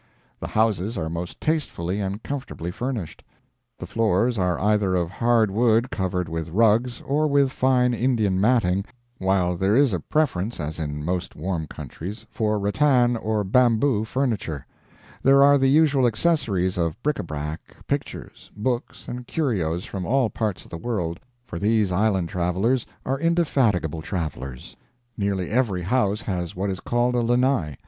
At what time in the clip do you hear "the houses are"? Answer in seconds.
0.39-1.11